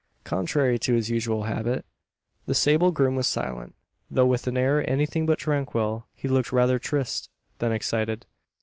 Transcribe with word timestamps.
Contrary 0.23 0.79
to 0.79 0.95
his 0.95 1.11
usual 1.11 1.43
habit, 1.43 1.85
the 2.47 2.55
sable 2.55 2.89
groom 2.89 3.15
was 3.15 3.27
silent: 3.27 3.75
though 4.09 4.25
with 4.25 4.47
an 4.47 4.57
air 4.57 4.83
anything 4.89 5.27
but 5.27 5.37
tranquil. 5.37 6.07
He 6.15 6.27
looked 6.27 6.51
rather 6.51 6.79
triste 6.79 7.29
than 7.59 7.71
excited. 7.71 8.25